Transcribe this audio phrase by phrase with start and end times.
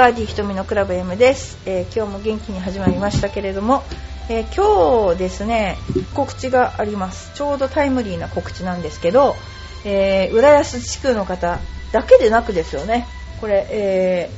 [0.00, 3.82] バーディー瞳のクラブ M です、えー今日も元気に始まりましたけれども、
[4.30, 5.76] えー今日ですね
[6.14, 7.34] 告知があります。
[7.34, 9.36] ちょうどタイムリーな告知なんですけど、
[9.84, 11.58] えー浦安地区の方
[11.92, 13.06] だけでなくですよね。
[13.42, 14.30] これ、え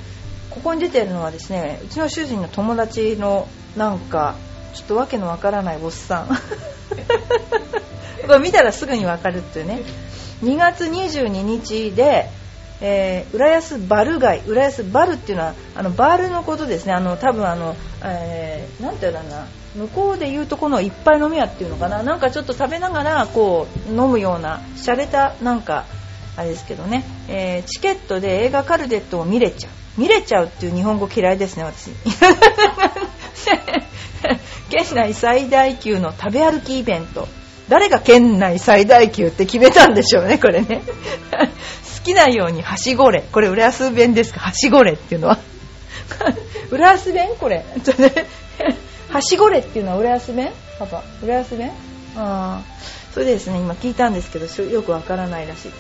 [0.50, 4.34] ーここに出てるのはですねうちの主人の友達のなんか
[4.74, 6.26] ちょっとわけのわからないおっさん。
[8.26, 9.82] これ見たらすぐにわかるっていうね。
[10.42, 12.28] 2月22日で、
[12.82, 16.92] えー浦安バル街浦安バルっていうのはあのバールのことですね。
[16.92, 19.46] あの多分あの、えーなんていうんだろうな。
[19.76, 22.02] 向こうで言うとこのいっぱい飲み屋っていうのかな。
[22.02, 25.86] なんかちょっと食べながらこう飲むような洒落たなんか
[26.36, 29.72] あれですけどね、えーチケットで映画カルデットを見れちゃう。
[30.00, 31.90] 見れちゃうっていう日本語嫌いですね私。
[34.70, 37.28] 県内最大級の食べ歩きイベント。
[37.68, 40.82] 誰が県内最大級って決めたんでしょうねこれね。
[42.04, 43.22] きなようにはしごれ。
[43.32, 44.40] これ浦安弁ですか？
[44.40, 45.38] はしごれっていうのは。
[46.70, 47.30] 浦安弁？
[47.38, 47.64] これ。
[49.10, 50.50] はしごれっていうのは浦安弁？
[50.78, 51.70] パパ浦安弁？
[52.16, 52.82] ああ
[53.14, 55.72] それでですね今聞いたんですけどよくわからないらしい。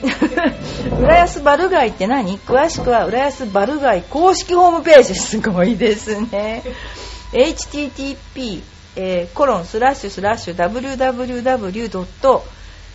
[1.02, 2.38] 浦安バルガイって何？
[2.40, 6.62] 詳しくは浦安バルガイ公式ホームページすごいですね。
[7.32, 8.62] http
[8.96, 10.56] えーコロンスラッシュスラッシュ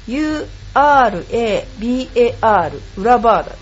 [0.08, 1.24] urabar
[2.98, 3.56] 裏バーだ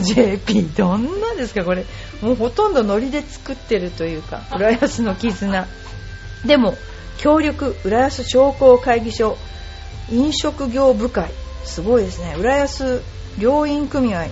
[0.00, 1.84] .jp どんなですかこれ。
[2.22, 5.66] もうほとんどノリで作ってるというか浦安の絆。
[6.46, 6.74] でも
[7.18, 9.36] 協力浦安商工会議所
[10.10, 11.30] 飲食業部会。
[11.64, 12.34] すごいですね。
[12.38, 13.02] 浦安
[13.38, 14.26] 両院組合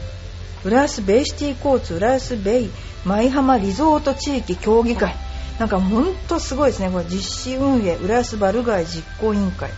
[0.65, 2.71] 浦安ベイシティ交通浦安ベイ
[3.05, 5.15] 舞浜リゾート地域協議会。
[5.59, 6.91] なんかほんとすごいですね。
[6.91, 9.71] これ実施運営浦安バルガイ実行委員会。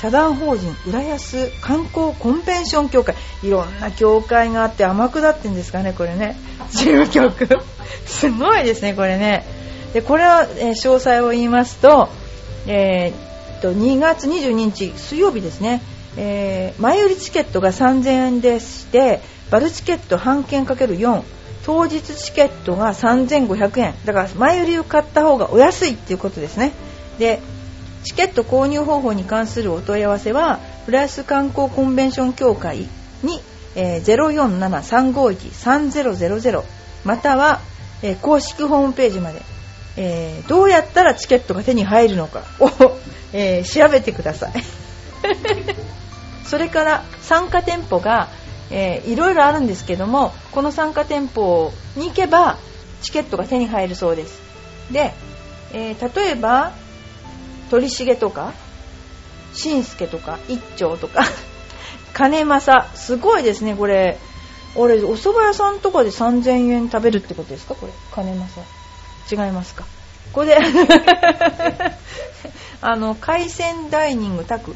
[0.00, 3.16] 社団法人浦安観光コンベンション協会。
[3.42, 6.36] いろんな協会があって天下ってんですかねこれね。
[6.70, 7.48] 事務局。
[8.06, 9.44] すごいですねこれね。
[9.92, 12.08] でこれは、えー詳細を言いますと,、
[12.68, 15.82] えーと2月22日水曜日ですね、
[16.16, 19.20] えー前売りチケットが3000円でして
[19.50, 21.22] バルチケット半券 ×4
[21.66, 23.94] 当日チケットが3500円。
[24.04, 26.70] だから前売りを買った方がお安いっていうことですね。
[27.18, 27.40] で
[28.04, 32.86] チケット購入方法に関するお問い合わせは浦安観光コンベンション協会
[33.22, 33.40] に、
[33.74, 36.62] えー047-351-3000
[37.04, 37.60] または、
[38.02, 39.42] えー公式ホームページまで、
[39.96, 42.98] えーどうやったらチケットが手に入るのかを、
[43.32, 44.52] えー調べてください。
[46.46, 48.28] それから参加店舗が、
[48.70, 52.56] えーいろいろあるんですけどもこの参加店舗に行けば
[53.02, 54.40] チケットが手に入るそうです。
[54.90, 55.12] で、
[55.72, 56.72] えー例えば
[57.70, 58.52] 鳥重とか
[59.54, 61.24] 新助とか一丁とか。
[62.14, 64.18] 金正すごいですねこれ。
[64.74, 67.74] 俺お蕎麦屋さんとかで3000円食べるってことですか？
[67.74, 69.44] これ金正。
[69.44, 69.84] 違いますか？
[70.32, 70.56] これで
[72.82, 74.74] あの海鮮ダイニングタク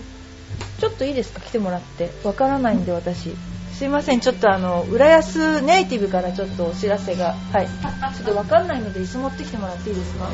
[0.80, 1.40] ちょっといいですか？
[1.40, 2.10] 来てもらって。
[2.24, 3.34] わからないんで私。
[3.76, 4.20] すいません。
[4.20, 7.34] ちょっとあの浦安ネイティブからちょっとお知らせが。
[7.52, 7.66] はい。
[7.66, 10.26] ちょっとわかんないので椅子持ってきてもらっていいですか？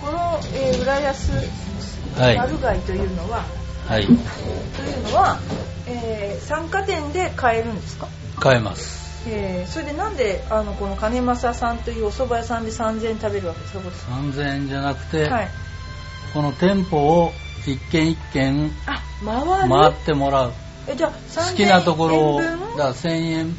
[0.00, 1.32] この、えー浦安
[2.20, 2.36] はい。
[2.36, 3.44] マルガイというのは、
[3.86, 4.06] はい。
[4.06, 4.16] という
[5.10, 5.38] のは、
[5.86, 8.08] えー参加店で買えるんですか、
[8.38, 9.28] 買えます。
[9.28, 13.80] えーそれでなんであのこの金正さんというお蕎麦屋さんで3000円食べるわけですか？
[13.80, 15.48] こ3000円じゃなくて、れはい。
[16.32, 17.32] この店舗を
[17.66, 20.52] 一軒一軒あ回ってもらう。
[20.88, 23.56] えじゃあ3000好きなところを、だから1000円、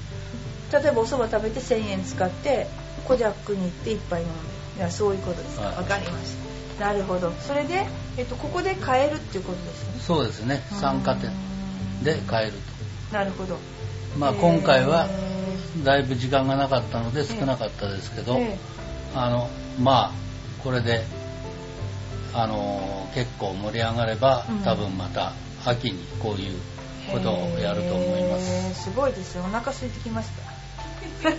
[0.72, 2.68] 例えばお蕎麦食べて1000円使って
[3.06, 4.38] コジャックに行って一杯飲んで
[4.78, 5.58] いやそういうことです。
[5.58, 5.76] かはい。
[5.78, 6.36] わかりまし
[6.80, 6.86] た。
[6.88, 7.32] なるほど。
[7.32, 10.00] それで、えっと、ここで買えるっていうことですね。
[10.00, 11.32] そうですね、参加店
[12.04, 12.54] で買える
[13.12, 13.56] なるほど。
[13.56, 13.60] と。
[14.18, 18.58] まあ今回はえだいぶ時間がなかったのでえ少なかったですけど、ーえ。
[19.16, 20.12] あの、まあ、
[20.64, 21.04] これで、
[22.34, 25.34] あの、結構盛り上がればうん、多分また
[25.66, 28.68] 秋にこういうーことをやると思います。
[28.68, 29.44] へーすごいですよ。
[29.44, 30.58] お腹空いてきました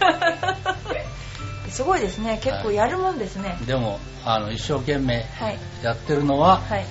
[1.71, 2.41] すごいですね。
[2.43, 3.59] 結構やるもんですね。
[3.67, 5.59] でも、あの、一生懸命はい。
[5.83, 6.87] やってるのは、はい。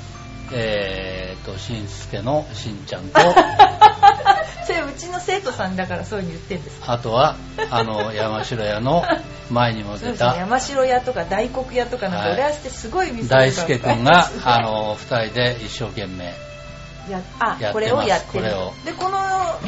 [0.51, 3.19] えーと、しんすけのしんちゃんと、
[4.65, 6.81] それうちの生徒さんだからそういうふうに言ってるんです。
[6.85, 7.35] あとは、
[7.69, 9.03] あの、山城屋の
[9.51, 12.33] 前にも出そうですねた山城屋とか大黒屋とかなんかはい。
[12.35, 16.33] 浦安ってすごい店大輔くんが、ああの、二人で一生懸命、
[17.11, 18.45] やあこれをやってる。
[18.85, 19.17] でこの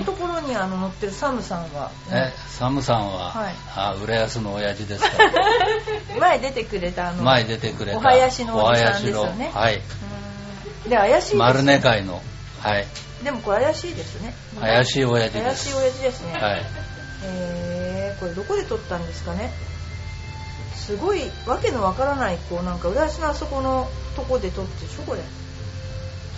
[0.05, 3.53] ところにあの乗ってるサムさんは、ね、サムさんは、はい。
[3.75, 5.23] あ浦安の親父ですか。
[5.23, 5.31] ら、
[6.19, 9.51] 前出てくれたあの前出てくれた、お囃子のおじさんですよね。
[9.53, 9.81] はい、
[10.87, 11.39] で怪しいですね。
[11.39, 12.21] 丸根会の、
[12.61, 12.87] はい、
[13.23, 14.33] でもこれ怪しいですね。
[14.59, 15.77] 怪しい親父で怪しいす。
[15.77, 16.65] 親父ですね、はい。
[17.23, 19.51] えー、これどこで撮ったんですかね。
[20.89, 25.21] すごいわけのわからないこうなんか浦安のあそこのとこで撮ってしょこれ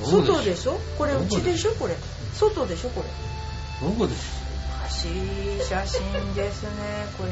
[0.05, 0.79] 外でしょ？
[0.97, 1.71] これうちでしょ？
[1.73, 1.95] これ。
[2.33, 2.89] 外でしょ？
[2.89, 3.87] これ。
[3.87, 4.41] どこです
[4.79, 6.69] おかしい写真ですね
[7.17, 7.31] これ。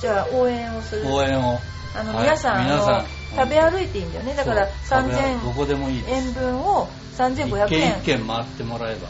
[0.00, 1.06] じゃあ応援をする。
[1.12, 1.58] 応援を。
[1.94, 2.24] あのはい。
[2.24, 2.94] 皆さん,、皆さん。
[2.98, 4.34] あの食べ歩いていいんだよね。
[4.34, 6.28] だからそう食べ歩ど3000こでもいいです。
[6.28, 8.00] 円分を一3500円。
[8.00, 9.08] 軒一軒回ってもらえば。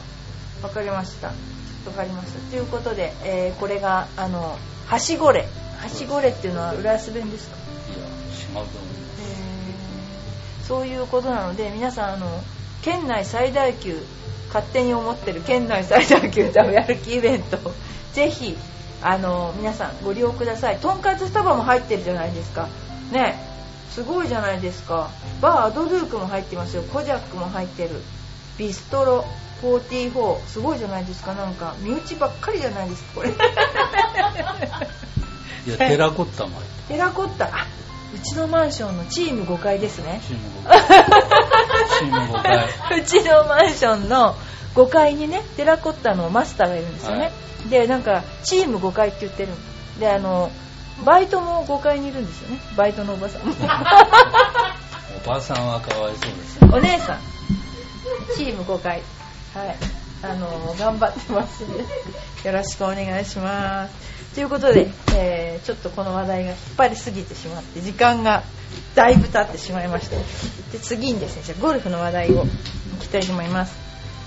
[0.69, 1.29] わかりました。
[1.29, 1.35] わ
[1.97, 5.47] かりましたということで、えーこれがあのはしごれ。
[5.81, 7.57] はしごれっていうのは浦安弁ですか？
[7.57, 7.61] い
[7.93, 9.23] やしまうと思います。
[10.61, 10.67] えー。
[10.67, 12.43] そういうことなので皆さんあの
[12.89, 13.99] 県内最大級
[14.47, 17.59] 勝手に思ってる県内最大級食べ歩きイベント。
[18.15, 18.57] ぜひ
[19.03, 20.79] あの皆さんご利用ください。
[20.79, 22.67] とんかつスタバも入ってるじゃないですか。
[23.13, 23.39] ね。
[23.91, 25.11] すごいじゃないですか。
[25.43, 26.83] バーアドルークも入ってますよ。
[26.85, 27.91] コジャックも入ってる。
[28.57, 29.27] ビストロ
[29.63, 31.35] 44すごいじゃないですか。
[31.35, 33.29] なんか身内ばっかりじゃないですかこれ。
[33.29, 33.33] い
[35.71, 37.51] やテラコッタも入ってテラコッタ。
[37.55, 37.67] あ
[38.15, 40.21] うちのマンションのチーム5階ですね。
[40.27, 40.85] チーム5回
[41.99, 44.35] チーム5回うちのマンションの
[44.75, 47.31] 5階にねテラコッタのマスターがいるんですよね、は
[47.71, 49.57] でなんかチーム5階って言ってるの。
[50.01, 50.51] であの
[51.05, 52.61] バイトも5階にいるんですよね。
[52.77, 53.47] バイトのおばさん。
[53.47, 53.55] も
[55.25, 56.71] おばさんはかわいそうですね。
[56.73, 57.19] お姉さん。
[58.37, 59.03] チーム5階
[59.55, 59.77] はい。
[60.23, 68.43] あの頑張ってますよろしくお願いしますということで、えーちょっとこの話題が引っ張りすぎてしまって時間が
[68.95, 70.17] だいぶ経ってしまいました
[70.73, 72.47] で次にですねじゃゴルフの話題をい
[73.01, 73.77] きたいと思います。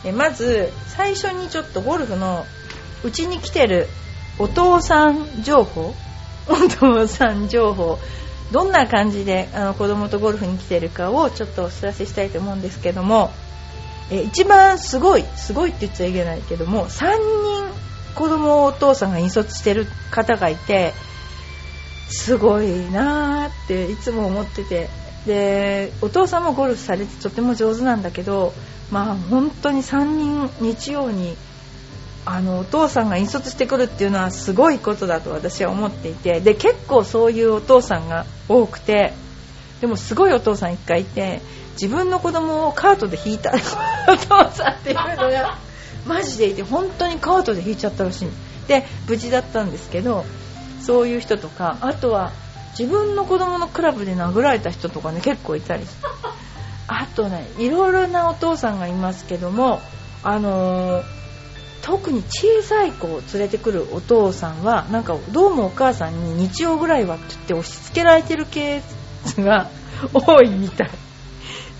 [0.05, 2.45] えまず最初にちょっとゴルフの
[3.03, 3.87] うちに来てる
[4.39, 5.93] お父さん情報？
[6.47, 7.97] お父さん情報。
[8.51, 13.31] どんな感じであの子供とゴルフに来てるかをちょっとお知らせしたいと思うんですけども
[14.11, 17.80] え一番すごいすごいって言っちゃいけないけども3人
[18.15, 20.93] 子供をお父さんが引率してる方がいて
[22.09, 24.89] すごいなーっていつも思ってて。
[25.25, 28.53] でお父さんもゴルフされてとても上手なんだけど
[28.89, 31.37] まあ本当に3人日曜に
[32.25, 36.39] あのお父さんが引率してくるっていうのはすごいことだと私は思っていて。
[36.39, 39.13] で結構そういうお父さんが多くて
[39.79, 41.41] でもすごいお父さん一回いて
[41.73, 43.51] 自分の子供をカートで引いた
[44.07, 45.57] お父さんっていうのが
[46.05, 48.29] マジでいて本当にカートで引いちゃったらしい
[48.67, 50.25] で無事だったんですけど
[50.81, 52.31] そういう人とかあとは
[52.77, 55.85] 自分の子供のクラブで殴られた人とかね結構いたり。
[56.87, 59.79] あとねいろいろなお父さんがいますけども
[60.23, 61.21] あのー
[61.81, 68.81] 特に小さい子を連れてくるお父さんはなんかどうもお母さんに日曜ぐらいはって言って押し付けられてるケー
[69.25, 69.67] スが
[70.13, 70.89] 多いみたい。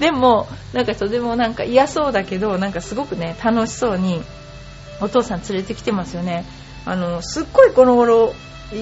[0.01, 4.19] でもなんかとてもなんか嫌そうだけどなんかすごくね楽しそうに
[5.00, 6.44] お父さん連れてきてますよね。
[6.86, 8.33] あのすっごいこの頃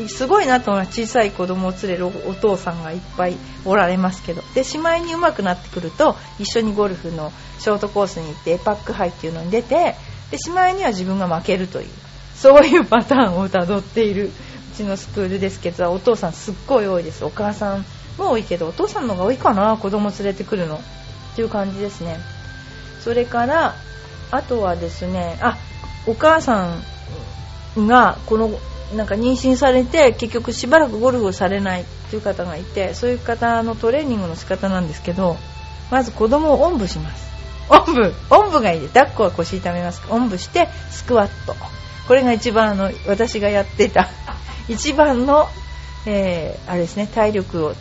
[0.07, 3.36] すごいなと思います小さい子供を連れるお父さんがいっぱい
[3.66, 4.42] おられますけど。
[4.56, 9.95] でしまいに上手くなってくると一緒にゴルフのショートコースに行ってエパック杯っていうのに出て
[10.31, 11.90] でしまいには自分が負けるという
[12.35, 17.26] そういうパターンをたどっているうちのスクールですけどお父さんすっごい多いです。
[17.26, 17.85] お母さん
[18.18, 20.80] も多いけどお父さんの方が多いかな子供連れてくるの。
[21.33, 22.18] っていう感じですね。
[23.02, 23.76] それから
[24.31, 25.57] あとはですねあ
[26.06, 26.76] お母さ
[27.78, 28.52] んがこの
[28.95, 35.38] なんか妊娠されて結局しばらくゴルフをされないっていう方がいてそういう方のトレーニングの仕方なんですけど
[35.92, 37.30] まず子供をおんぶします。
[37.69, 38.14] おんぶ？
[38.31, 38.81] おんぶがいい。
[38.81, 40.02] です抱っこは腰痛めます。
[40.09, 41.56] おんぶしてスクワット。
[42.07, 44.07] これが一番あの私がやってた
[44.68, 45.48] 一番の、
[46.07, 47.74] えーあれですね体力を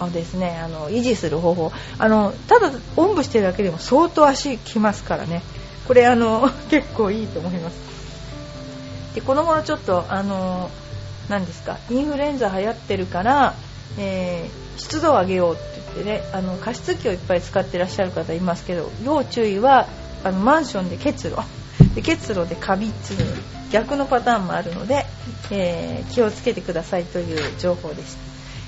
[0.00, 1.72] をですねあの維持する方法。
[1.98, 5.42] あのただおんぶしてるだけでも相当足きますからね。
[5.86, 7.76] これあの 結構いいと思います。
[9.14, 10.70] でこの頃ちょっとあの
[11.28, 13.54] 何ですかインフルエンザ流行ってるから、
[13.98, 15.62] えー湿度を上げようって
[15.94, 19.86] 言ってねあの加湿器をいっぱい使ってらっしゃる方いますけど要注意は
[20.22, 21.36] あのマンションで結露。
[21.94, 23.20] で結露でカビっていう
[23.70, 25.06] 逆のパターンもあるので、
[25.50, 28.18] えー気をつけてくださいという情報でした、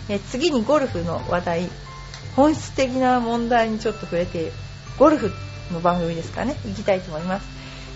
[0.08, 1.70] え次にゴルフの話題
[2.36, 4.52] 本質的な問題にちょっと触れて
[4.98, 5.30] ゴルフ
[5.72, 6.56] の番組ですかね。
[6.66, 7.46] 行きたいと思います。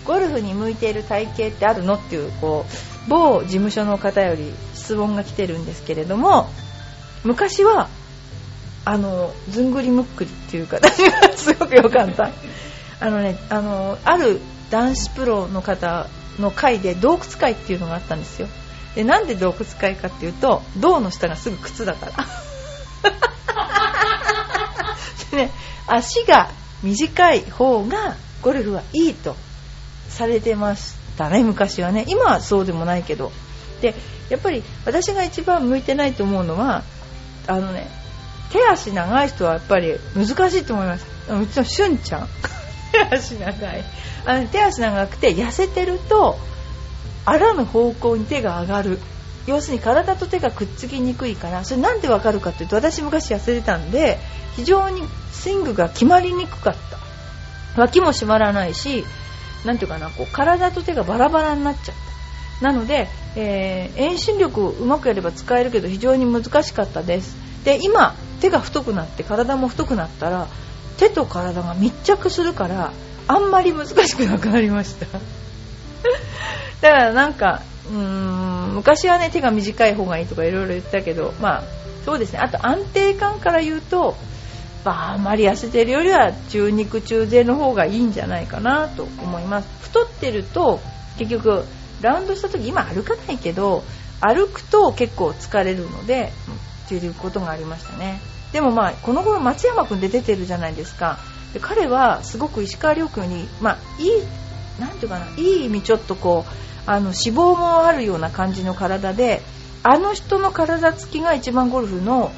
[0.05, 6.49] ゴルフに向いている体型ってあるのっていうこう某事務所の方より質問が来てるんですけれども
[7.23, 7.89] 昔は
[8.85, 12.31] あのずんぐりむっくりっていう形がすごく良かった。
[12.99, 14.39] あのねあのある
[14.69, 16.07] 男子プロの方
[16.39, 18.47] の会で洞窟会っていうのがあったんですよ。
[18.95, 22.13] でなんで洞窟会かっていうと銅の下がすぐ靴だから。
[25.31, 25.51] でね
[25.87, 26.49] 足が
[26.83, 29.35] 短い方がゴルフはいいと
[30.09, 32.05] されてましたね昔はね。
[32.07, 33.31] 今はそうでもないけど。
[33.81, 33.95] で
[34.29, 36.83] やっぱり私が一番向いてないと思うのは
[37.47, 37.89] あのね
[38.51, 41.05] 手足長い人はやっぱり難しいと思います。
[41.29, 42.29] うちのしゅんちゃん。
[43.09, 43.83] 手足長い。
[44.25, 46.37] あの手足長くて痩せてると
[47.25, 48.99] あらぬ方向に手が上がる。
[49.45, 51.65] 要するに体と手がくっつきにくいから。
[51.65, 54.19] それなんでわかるかというと私昔痩せてたんで
[54.55, 56.75] 非常にスイングが決まりにくかっ
[57.75, 57.81] た。
[57.81, 59.03] 脇も締まらないし
[59.65, 61.95] なんていうかなこう体と手がバラバラになっちゃっ
[62.61, 62.65] た。
[62.65, 67.35] なので、えー、遠心力をうまくやれば使えるけど非常に難しかったです。
[67.65, 70.47] で今手が太くなって体も太くなったら
[70.97, 72.93] 手と体が密着するから
[73.27, 75.05] あんまり難しくなくなりました。
[76.83, 81.63] だからなんかうーん昔はね手が短い方がいいとかいろいろ言ったけどまあ
[82.03, 82.39] そうですね。
[82.39, 84.17] あと安定感から言うと、
[84.83, 89.69] まあ、あまり痩せてるよりは中肉中背の方がいいんじゃないかなと思います。
[89.83, 90.81] 太ってると
[91.17, 91.63] 結局
[92.01, 93.85] ラウンドした時今歩かないけど
[94.19, 96.33] 歩くと結構疲れるので
[96.85, 98.19] っていうことがありましたね。
[98.51, 101.17] でもまあこの頃松山君で出てるじゃないですか。
[101.53, 104.09] で彼はすごく石川遼君にまあいい
[104.81, 109.41] なんていうかないい意味ちょっとこうあの脂肪もあるような感じの体で
[109.83, 112.31] あの人の体つきが一番ゴルフの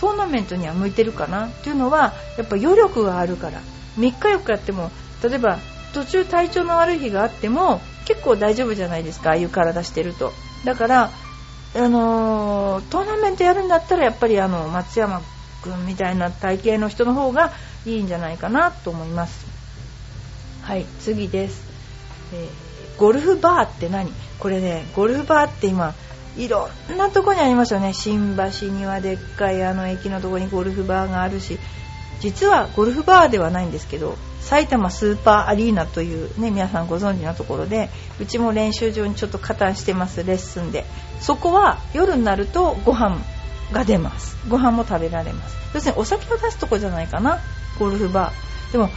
[0.00, 1.46] トーナメントには向いてるかな？
[1.46, 3.60] っていうのはやっぱ余力があるから。
[3.98, 4.90] 3日4日やっても
[5.24, 5.58] 例えば
[5.92, 10.32] 途中体調の悪い日があっても結構大丈夫じゃないですかああいう体してると。
[10.64, 11.10] だから
[11.76, 15.20] あのー、トーナメントやるんだったらやっぱりあの松山
[15.62, 17.52] 君みたいな体型の人の方が
[17.84, 19.46] いいんじゃないかなと思います。
[20.62, 21.62] はい次です、
[22.32, 22.67] えー
[22.98, 24.12] ゴルフバーって何？
[24.38, 25.94] これねゴルフバーって今
[26.36, 27.92] いろんなとこにありますよね。
[27.92, 31.58] 新橋にはでっかいあの駅のとこにゴルフバーがあるし
[32.20, 37.88] 実はゴルフバーではないんですけど埼玉スーパーアリーナというね皆さんご存知のところで
[38.20, 40.84] うちも練習場にちょっと加担してますレッスンで。
[41.20, 43.18] そこは夜になるとご飯
[43.72, 44.36] が出ます。
[44.48, 45.56] ご飯も食べられます。
[45.74, 47.40] 要するにお酒を出すとこじゃないかな
[47.78, 48.72] ゴルフバー。
[48.72, 48.88] でも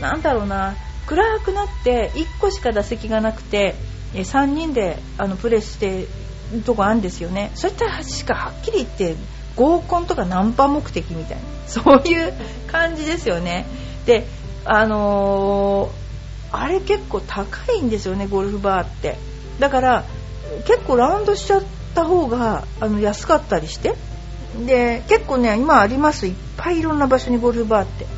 [0.00, 0.76] なんだろうな。
[1.06, 3.74] 暗くなって1個しか打席がなくて
[4.12, 6.06] 3人であのプレーして
[6.52, 7.50] るとこあるんですよね。
[7.54, 9.16] そういったしかはっきり言って
[9.56, 11.42] 合コンとかナンパ目的みたいな。
[11.66, 12.32] そういう
[12.66, 13.66] 感じですよね。
[14.06, 14.26] で
[14.64, 19.16] あのー、あれ結構高いんですよねゴルフバーって。
[19.58, 20.04] だから
[20.66, 21.62] 結構ラウンドしちゃっ
[21.94, 23.94] た方があの安かったりして。
[24.66, 26.26] で結構ね今あります。
[26.26, 28.17] いっぱいいろんな場所にゴルフバーって。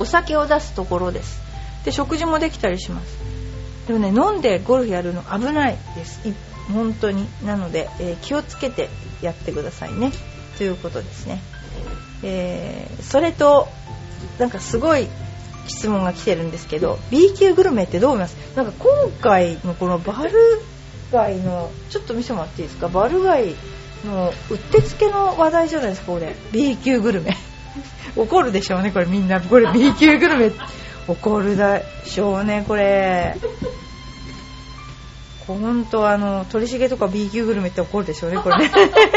[0.00, 1.40] お酒を出すところです。
[1.84, 3.18] で食事もできたりします。
[3.86, 6.20] でもね飲んでゴルフやるの危ないです。
[6.72, 7.26] 本当に。
[7.44, 8.88] なので、えー、気をつけて
[9.22, 10.12] やってくださいね。
[10.58, 11.40] ということですね、
[12.22, 13.68] えー、それと
[14.38, 15.08] なんかすごい
[15.68, 18.36] 質問が来てるんですけど B 級グルメってどう思います？
[18.56, 20.32] なんか今回のこのバル
[21.12, 22.88] 街のちょっと見せてもらっていいですか？
[22.88, 23.54] バル街
[24.04, 26.34] のうってつけの話題じゃないですかこれ。
[26.52, 27.36] B 級グルメ。
[28.18, 29.40] 怒るでしょうねこれみんな。
[29.40, 30.52] これ B 級グルメ。
[31.06, 33.36] 怒るでしょうねこれ。
[35.46, 38.70] 本当あの鳥重とか B 級グルメって怒るでしょうねこれね。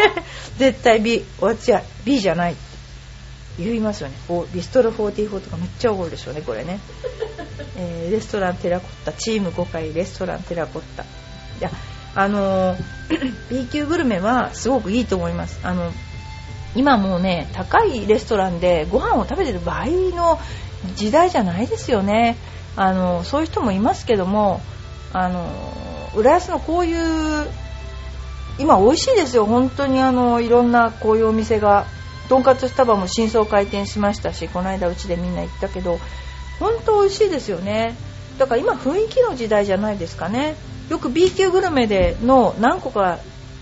[0.57, 2.55] 絶対 B 私は B じゃない。
[3.59, 4.15] 言いますよね。
[4.53, 6.79] ビストロ44とかめっちゃ怒るでしょうねこれね、
[7.75, 9.11] えー、レストランテラコッタ。
[9.11, 11.03] チーム5回レストランテラコッタ。
[11.03, 11.05] い
[11.59, 11.71] や
[12.15, 12.77] あの
[13.49, 15.59] B 級グルメはすごくいいと思います。
[15.63, 15.91] あの
[16.75, 20.39] 今もうね高いレストランでご飯を食べてる場合の
[20.95, 22.37] 時代じゃないですよね。
[22.75, 24.61] あのそういう人もいますけども
[25.11, 25.45] あの
[26.15, 27.47] 浦安のこういう
[28.59, 29.45] 今美味しいですよ。
[29.45, 31.85] 本当にあのいろんなこういうお店が
[32.29, 35.99] とんかつスタバも新装開店しましたしこの間うちでみんな行ったけど
[36.59, 37.95] 本当美味しいですよね。
[38.37, 40.55] だから今雰囲気の時代じゃないですかね。
[40.89, 43.19] よく B 級グルメでの何個か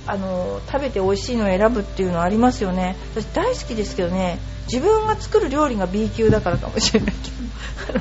[0.07, 2.95] あの食べて美味しいのを選ぶっていうのはありますよね。
[3.15, 4.39] 私大好きですけどね
[4.71, 7.31] 自分が作る料理が B 級だからかもしれないけ
[7.93, 7.99] ど。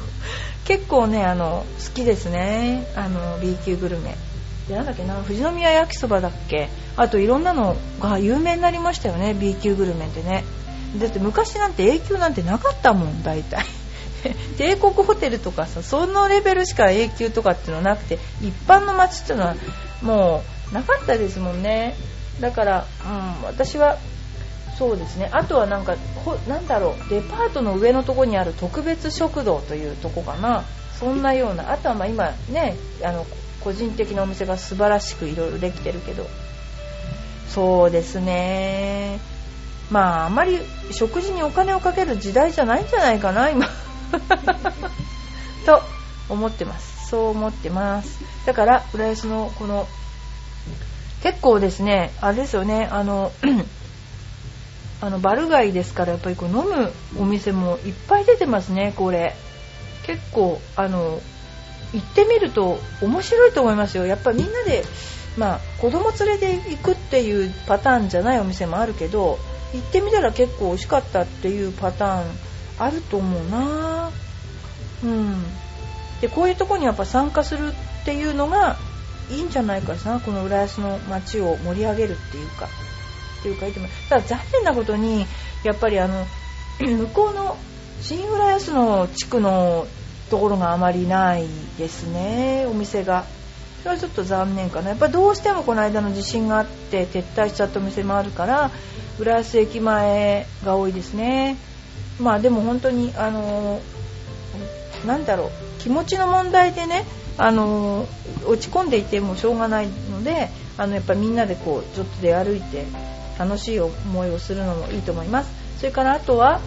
[0.65, 2.87] 結構ねあの好きですね。
[2.95, 4.17] あの B 級グルメ。
[4.69, 6.69] でなんだっけな富士宮焼きそばだっけ。
[6.97, 10.45] あといろんなのが有名になりましたよね B 級グルメってね。
[10.99, 13.65] だって昔なんて A 級なんてなかったもん大体。
[14.59, 19.55] 帝国ホテルとかさそのレベルしか A 級とかっていうのはなくて一般の街っていうのは
[20.03, 21.95] もうなかったですもんね。
[22.41, 23.99] だから、うん、私は
[24.79, 25.29] そうですね。
[25.33, 25.97] あとはなんか
[26.47, 27.11] なんだろう。
[27.11, 30.65] デパートの上のとこにある特別食堂というとこかな。
[30.99, 31.73] そんなような。
[31.73, 33.27] あとはま今ねあの
[33.61, 36.27] 個人的なお店が素晴らしくいろいろできてるけど。
[37.49, 39.19] そうですね。
[39.91, 40.61] まああまり
[40.93, 43.67] 食事にお金をかける時代じゃないんじゃないかな今。
[45.67, 45.83] と
[46.29, 47.09] 思ってます。
[47.09, 48.21] そう思ってます。
[48.47, 49.89] だから浦安のこの
[51.23, 53.33] 結構ですねあれですよねあの
[55.01, 59.37] あのバル街ですからやっぱりこう飲むお店もいっぱい出てますねこれ。
[60.09, 61.21] 結構あの
[61.93, 64.07] 行ってみると面白いと思いますよ。
[64.07, 64.83] やっぱみんなで
[65.37, 69.39] まあ子供連れて行くっていうパターンじゃないお店もあるけど
[69.75, 72.25] 行ってみたら結構美味しかったっていうパターン
[72.79, 74.11] あると思うな。
[75.05, 75.45] うん。
[76.23, 78.79] でこういうとこにやっぱ参加するっていうのが
[79.31, 82.69] いいんじゃないかなこの浦安の街を盛り上げるっていうか
[83.41, 85.27] っていうかいてもただ残念なことに
[85.65, 86.27] やっぱりあの
[86.81, 87.57] 向こうの
[88.01, 89.87] 新浦安の地区の
[90.31, 91.47] ところがあまりない
[91.79, 93.25] ですねお店が。
[93.83, 94.91] それはちょっと残念かな。
[94.91, 98.73] やっぱどうしてもこの間の地震があって撤退しちゃったお店もあるから
[99.21, 101.57] 浦安駅前が多いですね。
[102.19, 103.81] まあでも本当にあの
[105.07, 107.05] なんだろう気持ちの問題でね
[107.39, 108.07] あの
[108.47, 112.85] 落ち込んでいてもしょうがないのであのやっぱりみんなでこうちょっと出歩いて
[113.39, 115.51] 楽しい思いをするのもいいと思います。
[115.79, 116.61] それからあとは、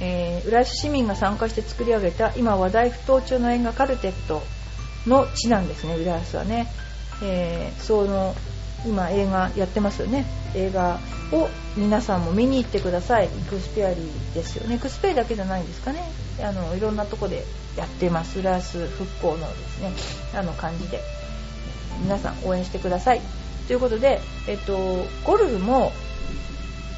[0.00, 4.42] えー、浦安市民が参加して作り上げた今話題沸騰中の映画カルテット
[5.06, 6.68] の地なんですね浦安はね、
[7.22, 8.34] えー、その
[8.86, 10.26] 今映画やってますよね。
[10.54, 10.98] 映画
[11.32, 13.26] を皆さんも見に行ってください。
[13.26, 14.76] エクスペアリーですよね。
[14.76, 16.02] エクスペアだけじゃないんですかね。
[16.42, 17.44] あのいろんなとこで
[17.76, 18.38] やってます。
[18.40, 19.92] 浦安復興のですね
[20.38, 21.00] あの感じで。
[22.02, 23.20] 皆さん応援してください。
[23.66, 24.76] ということで、えっと、
[25.24, 25.92] ゴルフも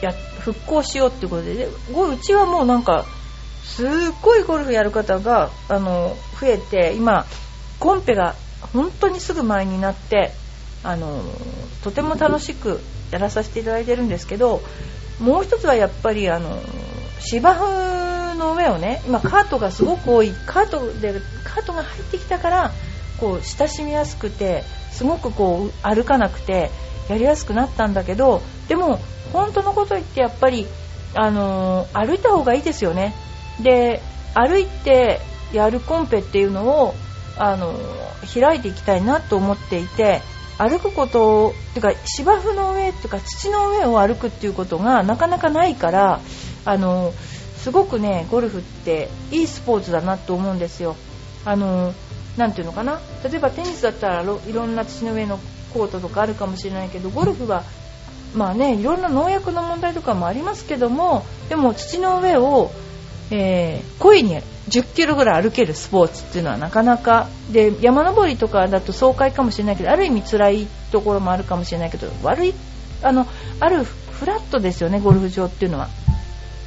[0.02, 1.54] や復興しようっていうことで。
[1.54, 3.04] でうちはもうなんか
[3.64, 3.88] すっ
[4.22, 7.26] ごいゴルフやる方があの増えて今
[7.78, 8.34] コンペが
[8.72, 10.32] 本当にすぐ前になって
[10.88, 11.22] あの
[11.84, 14.62] とても楽しくやらさせていただいてるんですけど
[15.20, 16.62] もう一つはやっぱりあの
[17.20, 22.72] 芝生の上をね今カートがすごく多いカートでカートが入ってきたから
[23.20, 26.70] こう親しみやすくてすごくこう歩かなくて
[27.10, 28.98] やりやすくなったんだけどでも
[29.34, 30.66] 本当のこと言ってやっぱり
[31.14, 33.14] あの歩いた方がいいですよね。
[33.60, 34.00] で
[34.34, 35.20] 歩いて
[35.52, 36.94] やるコンペっていうのを
[37.36, 37.74] あの
[38.32, 40.22] 開いていきたいなと思っていて
[40.58, 46.20] 歩くことっていうか芝生の上っていうか土の上を歩くっていうことがなかなかないから
[46.64, 47.12] あの
[47.56, 50.96] すごくねゴルフっていいスポーツだなと思うんですよ。
[51.44, 51.94] あの
[52.36, 53.00] なていうのかな？
[53.24, 55.38] 例えばテニスだったらいろんな土の上の
[55.72, 57.64] コートとかあるかもしれないけどゴルフは
[58.34, 62.70] まあねいろんな農薬の問題とかもありますけどもでも土の上を、
[63.30, 72.54] えー、故意に10キロぐらい歩けるスポーツっていうのはなかなかで山登りとかだと爽快かもしれないけどある意味辛いところもあるかもしれないけど悪い
[73.02, 73.26] あの
[73.60, 75.88] あるフラットですよねゴルフ場っていうのは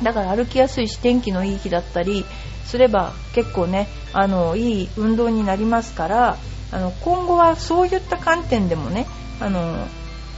[0.02, 2.26] だから歩きやすいし天気のいい日だったり
[2.66, 6.38] すれば結構ねあのいい運動になりますから
[6.72, 9.06] あの今後はそういった観点でもね
[9.40, 9.88] あの、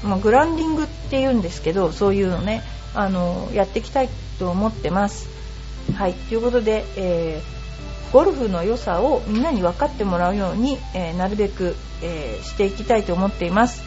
[0.04, 2.64] まあ、グランディングっていうんですけどそういうのね
[2.96, 5.33] あのやっていきたいと思ってます。
[5.98, 13.84] はいということで、えー、ゴルフの良さをみんなに分かってもらうように、えー、なるべく、えー、していきたいと思っています。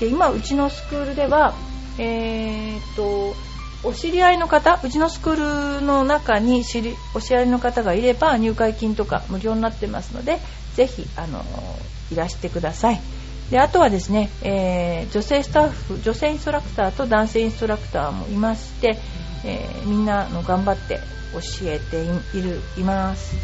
[0.00, 1.54] で今うちのスクールでは、
[1.98, 3.34] えー、っと
[3.82, 10.38] お知り合いの方うちのスクールの中に知りお知り合いの方がいれば入会金とか無料になってますので
[10.74, 11.44] ぜひあの
[12.10, 13.00] いらしてください
[13.50, 18.98] であとはですね、えー、女性スタッフ女性インストラクターと男性インストラクターもいまして、
[19.44, 21.00] えー、みんなの頑張って
[21.32, 22.02] 教えて
[22.36, 23.36] いるいます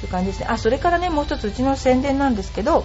[0.00, 0.46] という感じですね。
[0.48, 2.84] あそれからねもう一つうちの宣伝なんですけど、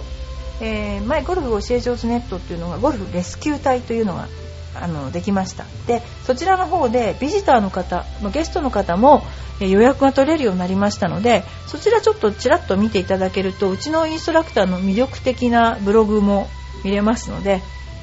[0.60, 4.28] えー、前ゴルフ教え上手ネットっていうのがゴルフレスキュー隊というのが
[4.74, 5.64] あのできました。
[5.86, 9.22] でそちらの方でビジターの方ゲストの方も
[9.60, 16.48] 予約が取れるようになりましたのでそちらちょっとちらっと見ていただけるとうちのインストラクターの魅力的なブログも
[16.82, 17.62] 見れますので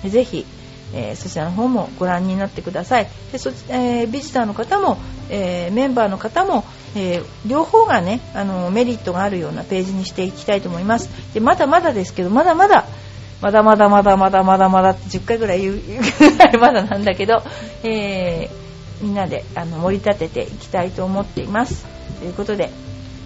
[0.09, 0.45] ぜひ、
[0.93, 3.07] えー、そちらの方もご覧になってください。
[3.31, 4.97] でそ、えー、ビジターの方も、
[5.29, 11.09] えー、メンバーの方も、え両方がねあのメリットがあるようなページにしていきたいと思います。
[11.33, 12.85] でまだまだですけどまだまだ
[13.41, 17.41] まだまだまだまだまだまだって10回ぐらい言うぐらいまだなんだけど、
[17.83, 21.85] えー、みんなであの盛り立てていきたいと思っています。
[22.19, 22.69] ということで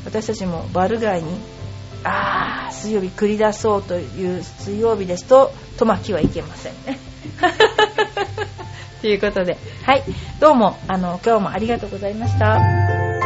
[0.06, 1.38] 私たちもバル街に
[2.04, 6.74] あー水曜日繰り出そうという水曜日ですとトマキはいけません。
[6.86, 7.15] ね
[9.02, 10.04] ということではい
[10.40, 13.25] どうもあの今日もありがとうございました